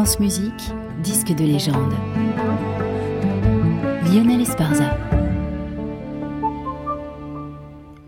France 0.00 0.18
Musique, 0.18 0.72
disque 1.02 1.34
de 1.34 1.44
légende. 1.44 1.92
Lionel 4.06 4.40
Esparza. 4.40 4.96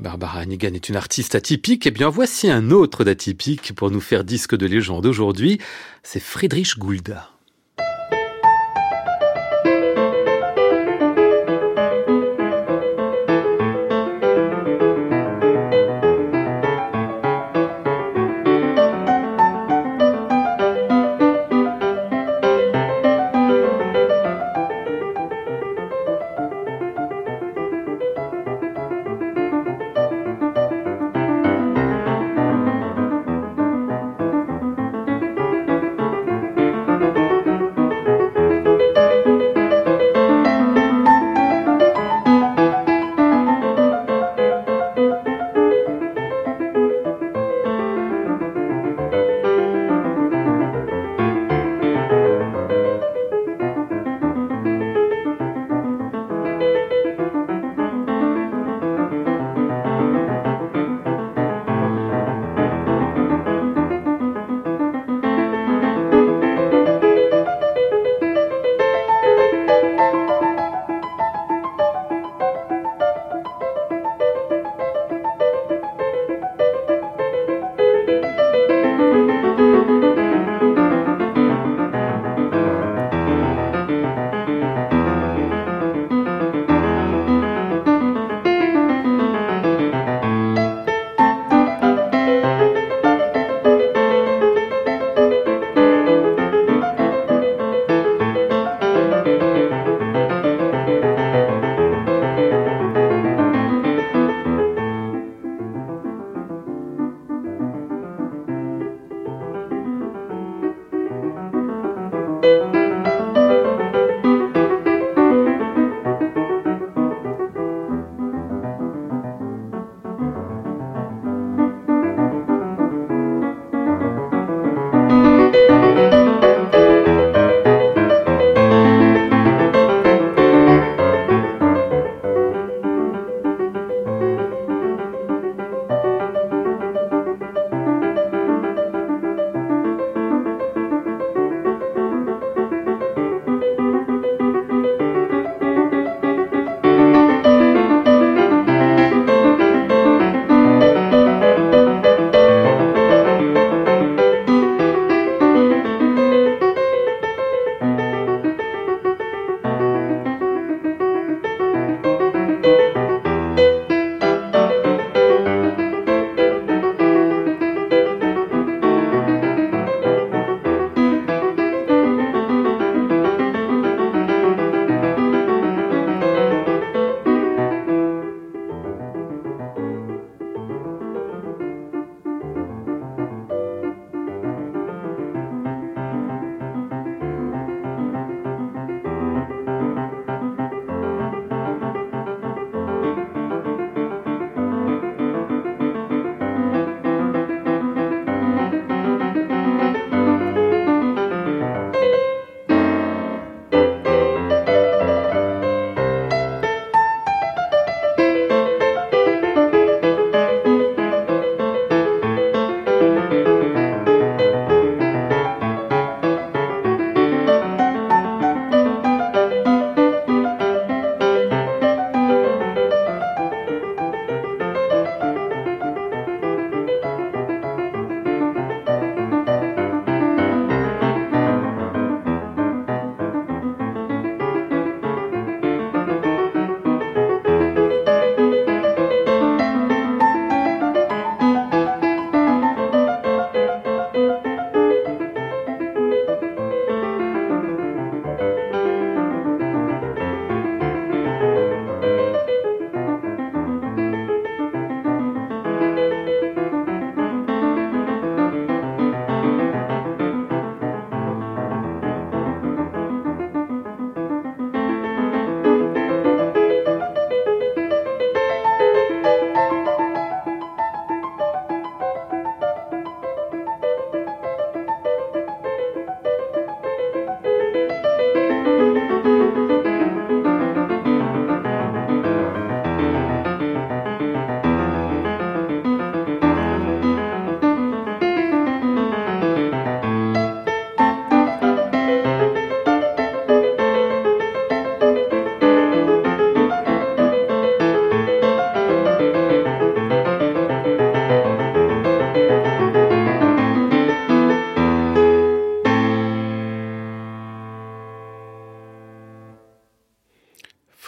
Barbara 0.01 0.39
Hannigan 0.39 0.73
est 0.73 0.89
une 0.89 0.97
artiste 0.97 1.35
atypique. 1.35 1.87
Eh 1.87 1.91
bien, 1.91 2.09
voici 2.09 2.51
un 2.51 2.71
autre 2.71 3.05
d'atypique 3.05 3.75
pour 3.75 3.91
nous 3.91 4.01
faire 4.01 4.25
disque 4.25 4.57
de 4.57 4.65
légende 4.65 5.05
aujourd'hui. 5.05 5.61
C'est 6.03 6.19
Friedrich 6.19 6.79
Gulda. 6.79 7.29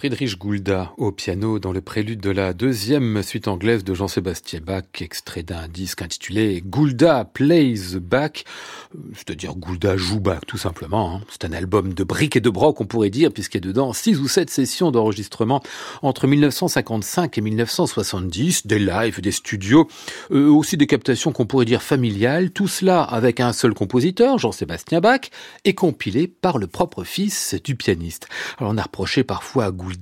Friedrich 0.05 0.37
Goulda 0.37 0.93
au 0.99 1.12
piano 1.12 1.59
dans 1.59 1.73
le 1.73 1.81
prélude 1.81 2.21
de 2.21 2.29
la 2.29 2.53
deuxième 2.53 3.23
suite 3.23 3.49
anglaise 3.49 3.85
de 3.85 3.95
Jean-Sébastien 3.95 4.61
Bach, 4.61 4.85
extrait 5.01 5.43
d'un 5.43 5.67
disque 5.67 6.03
intitulé 6.03 6.62
Goulda 6.62 7.25
Plays 7.25 7.99
Bach, 8.03 8.45
c'est-à-dire 9.15 9.55
Goulda 9.55 9.97
joue 9.97 10.21
Bach 10.21 10.41
tout 10.47 10.59
simplement. 10.59 11.15
Hein. 11.15 11.21
C'est 11.31 11.47
un 11.47 11.53
album 11.55 11.95
de 11.95 12.05
briques 12.05 12.37
et 12.37 12.43
de 12.43 12.51
broc 12.51 12.83
on 12.83 12.85
pourrait 12.85 13.09
dire, 13.09 13.33
puisqu'il 13.33 13.65
y 13.65 13.65
a 13.65 13.67
dedans 13.67 13.95
six 13.95 14.21
ou 14.21 14.29
sept 14.29 14.51
sessions 14.51 14.91
d'enregistrement 14.91 15.62
entre 16.03 16.27
1955 16.27 17.39
et 17.39 17.41
1970, 17.41 18.67
des 18.67 18.81
lives, 18.81 19.23
des 19.23 19.33
studios, 19.33 19.89
euh, 20.33 20.51
aussi 20.51 20.77
des 20.77 20.87
captations 20.87 21.33
qu'on 21.33 21.47
pourrait 21.47 21.65
dire 21.65 21.83
familiales, 21.83 22.51
tout 22.51 22.69
cela 22.69 23.03
avec 23.03 23.41
un 23.41 23.55
seul 23.55 23.73
compositeur, 23.73 24.37
Jean-Sébastien 24.37 25.01
Bach, 25.01 25.31
et 25.65 25.75
compilé 25.75 26.29
par 26.29 26.59
le 26.59 26.67
propre 26.67 27.05
fils 27.05 27.55
du 27.65 27.75
pianiste. 27.75 28.29
Alors 28.59 28.75
on 28.75 28.77
a 28.77 28.83
reproché 28.83 29.25
parfois 29.25 29.65
à 29.65 29.71
Goulda 29.71 29.94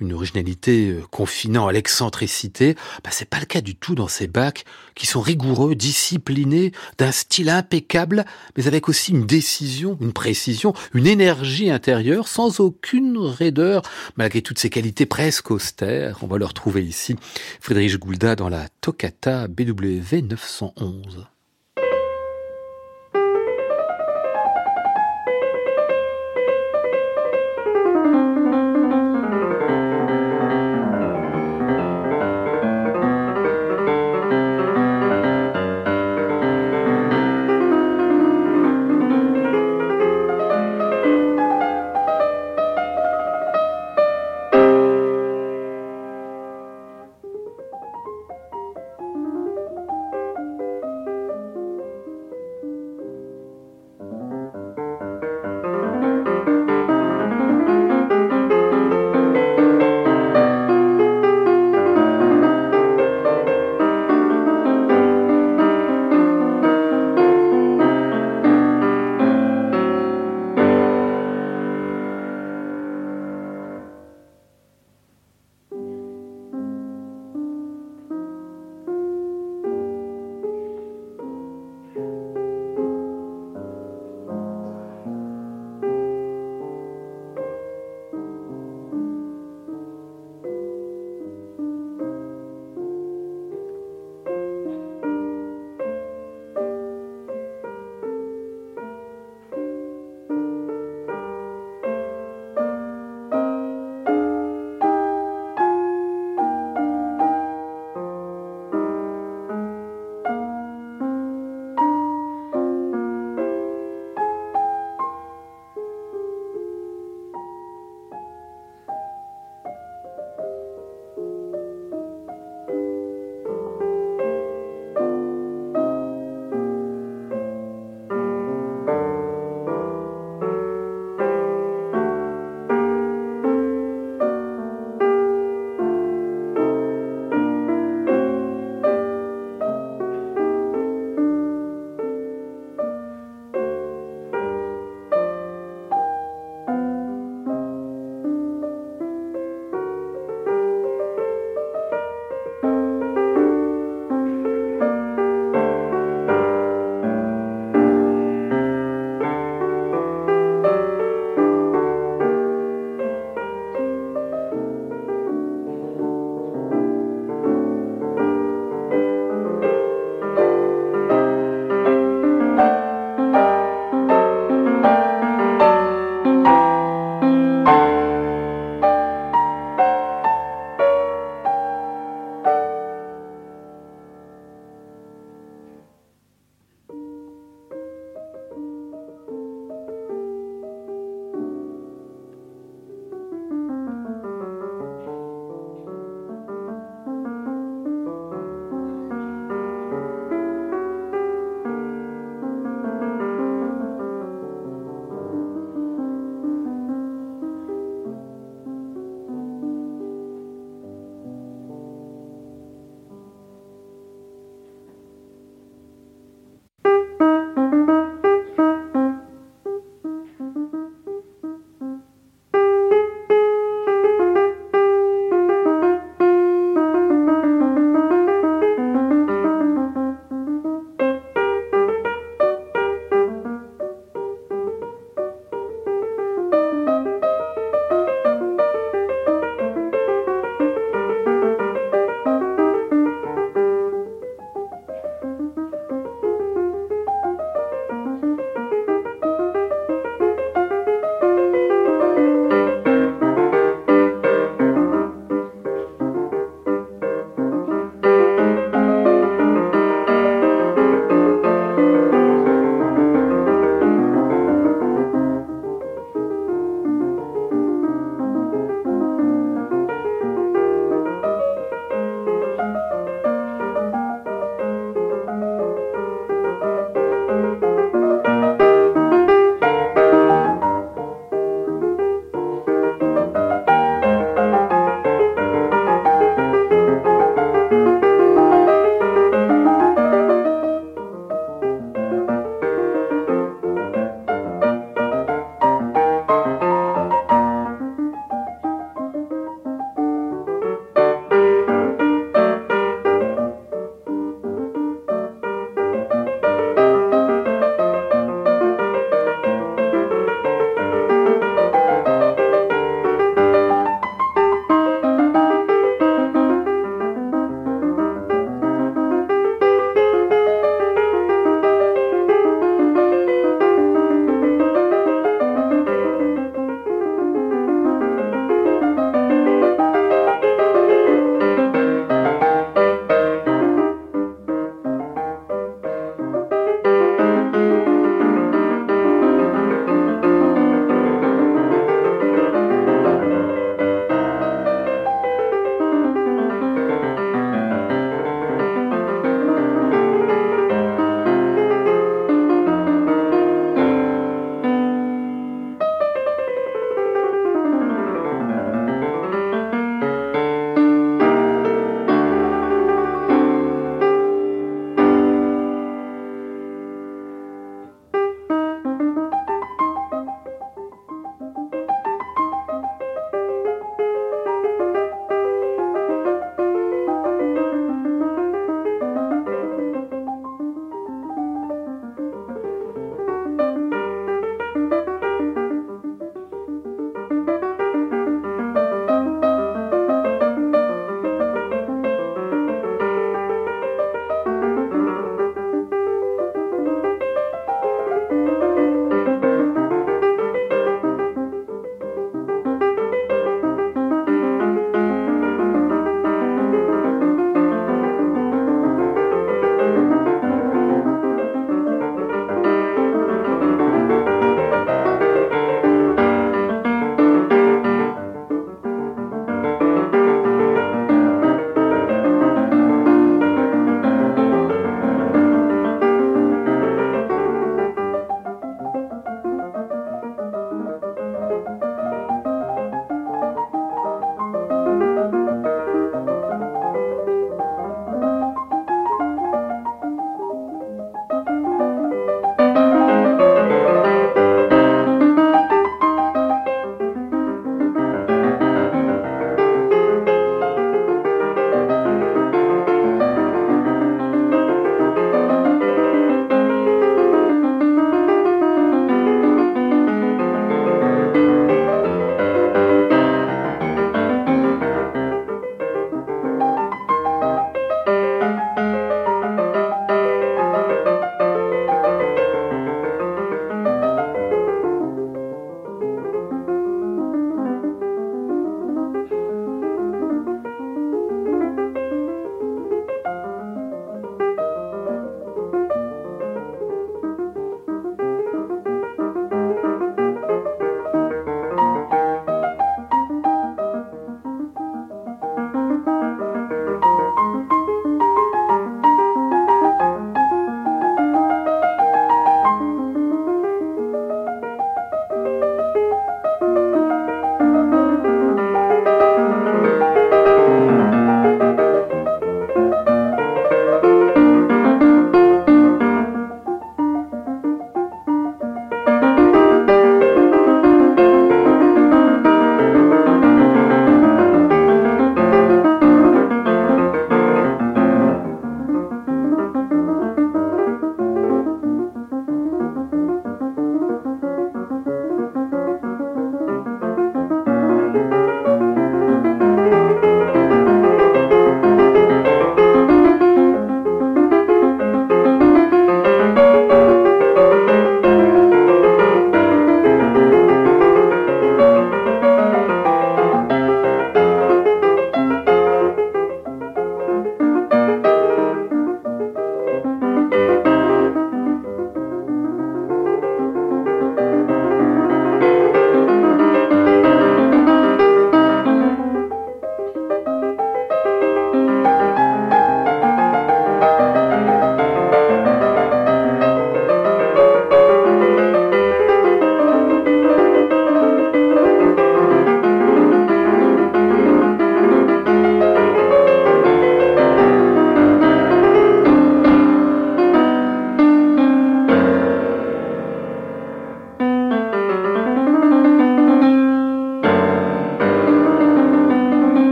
une 0.00 0.12
originalité 0.12 0.90
euh, 0.90 1.02
confinant 1.10 1.68
à 1.68 1.72
l'excentricité. 1.72 2.74
Bah, 3.04 3.10
c'est 3.12 3.28
pas 3.28 3.40
le 3.40 3.46
cas 3.46 3.60
du 3.60 3.76
tout 3.76 3.94
dans 3.94 4.08
ces 4.08 4.26
bacs 4.26 4.64
qui 4.94 5.06
sont 5.06 5.20
rigoureux, 5.20 5.74
disciplinés, 5.74 6.72
d'un 6.98 7.12
style 7.12 7.50
impeccable, 7.50 8.24
mais 8.56 8.66
avec 8.66 8.88
aussi 8.88 9.12
une 9.12 9.26
décision, 9.26 9.96
une 10.00 10.12
précision, 10.12 10.74
une 10.94 11.06
énergie 11.06 11.70
intérieure 11.70 12.28
sans 12.28 12.60
aucune 12.60 13.18
raideur, 13.18 13.82
malgré 14.16 14.42
toutes 14.42 14.58
ces 14.58 14.70
qualités 14.70 15.06
presque 15.06 15.50
austères. 15.50 16.18
On 16.22 16.26
va 16.26 16.38
le 16.38 16.44
retrouver 16.44 16.84
ici. 16.84 17.16
Friedrich 17.60 17.98
Goulda 17.98 18.36
dans 18.36 18.48
la 18.48 18.68
Toccata 18.80 19.48
BWV 19.48 20.22
911. 20.22 21.26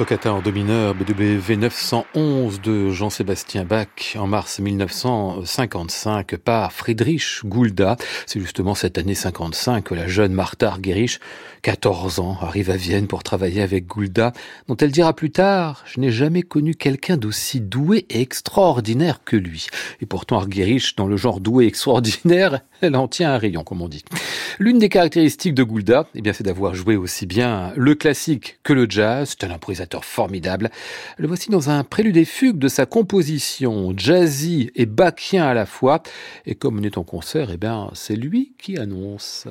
Toccata 0.00 0.32
en 0.32 0.40
do 0.40 0.50
mineur 0.50 0.94
BWV 0.94 1.58
911 1.58 2.62
de 2.62 2.88
Jean-Sébastien 2.88 3.66
Bach 3.66 4.16
en 4.16 4.26
mars 4.26 4.58
1955 4.58 6.36
par 6.38 6.72
Friedrich 6.72 7.40
Gulda. 7.44 7.96
C'est 8.24 8.40
justement 8.40 8.74
cette 8.74 8.96
année 8.96 9.14
55 9.14 9.84
que 9.84 9.94
la 9.94 10.08
jeune 10.08 10.32
Martha 10.32 10.68
Argerich, 10.68 11.20
14 11.60 12.18
ans, 12.18 12.38
arrive 12.40 12.70
à 12.70 12.78
Vienne 12.78 13.08
pour 13.08 13.22
travailler 13.22 13.60
avec 13.60 13.86
Gulda, 13.88 14.32
dont 14.68 14.76
elle 14.78 14.90
dira 14.90 15.12
plus 15.12 15.32
tard 15.32 15.84
«Je 15.86 16.00
n'ai 16.00 16.10
jamais 16.10 16.40
connu 16.40 16.74
quelqu'un 16.74 17.18
d'aussi 17.18 17.60
doué 17.60 18.06
et 18.08 18.22
extraordinaire 18.22 19.20
que 19.22 19.36
lui». 19.36 19.66
Et 20.00 20.06
pourtant 20.06 20.38
Argerich, 20.38 20.96
dans 20.96 21.08
le 21.08 21.18
genre 21.18 21.40
doué 21.40 21.66
extraordinaire, 21.66 22.60
elle 22.80 22.96
en 22.96 23.06
tient 23.06 23.34
un 23.34 23.38
rayon, 23.38 23.64
comme 23.64 23.82
on 23.82 23.88
dit. 23.88 24.02
L'une 24.58 24.78
des 24.78 24.88
caractéristiques 24.88 25.54
de 25.54 25.62
Gulda, 25.62 26.06
eh 26.14 26.22
bien, 26.22 26.32
c'est 26.32 26.44
d'avoir 26.44 26.74
joué 26.74 26.96
aussi 26.96 27.26
bien 27.26 27.72
le 27.76 27.94
classique 27.94 28.58
que 28.62 28.72
le 28.72 28.86
jazz. 28.88 29.36
C'est 29.38 29.46
un 29.46 29.50
improvisateur 29.50 29.89
formidable. 30.02 30.70
Le 31.18 31.26
voici 31.26 31.50
dans 31.50 31.70
un 31.70 31.84
prélude 31.84 32.16
et 32.16 32.24
fugue 32.24 32.58
de 32.58 32.68
sa 32.68 32.86
composition, 32.86 33.92
jazzy 33.96 34.70
et 34.74 34.86
bachien 34.86 35.46
à 35.46 35.54
la 35.54 35.66
fois. 35.66 36.02
Et 36.46 36.54
comme 36.54 36.78
on 36.78 36.82
est 36.82 36.98
en 36.98 37.04
concert, 37.04 37.50
eh 37.52 37.56
bien, 37.56 37.90
c'est 37.94 38.16
lui 38.16 38.52
qui 38.58 38.78
annonce. 38.78 39.46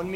Und. 0.00 0.14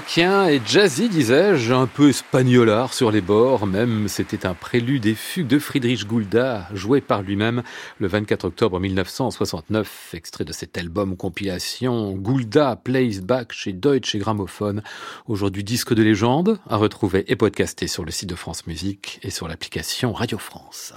Et 0.00 0.60
jazzy, 0.64 1.08
disais-je, 1.08 1.74
un 1.74 1.88
peu 1.88 2.10
espagnolard 2.10 2.94
sur 2.94 3.10
les 3.10 3.20
bords, 3.20 3.66
même 3.66 4.06
c'était 4.06 4.46
un 4.46 4.54
prélude 4.54 5.02
des 5.02 5.14
fugues 5.16 5.48
de 5.48 5.58
Friedrich 5.58 6.06
Gulda, 6.06 6.68
joué 6.72 7.00
par 7.00 7.22
lui-même 7.22 7.64
le 7.98 8.06
24 8.06 8.44
octobre 8.44 8.78
1969, 8.78 10.10
extrait 10.14 10.44
de 10.44 10.52
cet 10.52 10.78
album 10.78 11.16
compilation 11.16 12.12
Gulda 12.12 12.76
Plays 12.76 13.20
Back 13.20 13.52
chez 13.52 13.72
Deutsche 13.72 14.14
Grammophon, 14.16 14.82
aujourd'hui 15.26 15.64
disque 15.64 15.94
de 15.94 16.02
légende, 16.04 16.60
à 16.68 16.76
retrouver 16.76 17.24
et 17.26 17.34
podcasté 17.34 17.88
sur 17.88 18.04
le 18.04 18.12
site 18.12 18.28
de 18.28 18.36
France 18.36 18.68
Musique 18.68 19.18
et 19.24 19.30
sur 19.30 19.48
l'application 19.48 20.12
Radio 20.12 20.38
France. 20.38 20.94